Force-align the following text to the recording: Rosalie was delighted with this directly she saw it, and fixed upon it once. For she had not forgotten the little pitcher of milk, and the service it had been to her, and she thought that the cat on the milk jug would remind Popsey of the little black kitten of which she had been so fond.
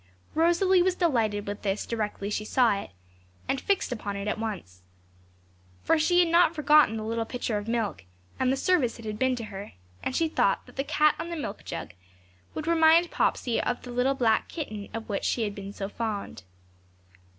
Rosalie 0.33 0.81
was 0.81 0.95
delighted 0.95 1.45
with 1.45 1.61
this 1.61 1.85
directly 1.85 2.31
she 2.31 2.43
saw 2.43 2.73
it, 2.75 2.89
and 3.47 3.61
fixed 3.61 3.91
upon 3.91 4.17
it 4.17 4.35
once. 4.35 4.81
For 5.83 5.99
she 5.99 6.21
had 6.21 6.27
not 6.29 6.55
forgotten 6.55 6.97
the 6.97 7.03
little 7.03 7.23
pitcher 7.23 7.59
of 7.59 7.67
milk, 7.67 8.05
and 8.39 8.51
the 8.51 8.57
service 8.57 8.97
it 8.97 9.05
had 9.05 9.19
been 9.19 9.35
to 9.35 9.43
her, 9.43 9.73
and 10.01 10.15
she 10.15 10.27
thought 10.27 10.65
that 10.65 10.75
the 10.75 10.83
cat 10.83 11.13
on 11.19 11.29
the 11.29 11.35
milk 11.35 11.63
jug 11.65 11.93
would 12.55 12.65
remind 12.65 13.11
Popsey 13.11 13.61
of 13.61 13.83
the 13.83 13.91
little 13.91 14.15
black 14.15 14.49
kitten 14.49 14.89
of 14.91 15.07
which 15.07 15.23
she 15.23 15.43
had 15.43 15.53
been 15.53 15.71
so 15.71 15.87
fond. 15.87 16.41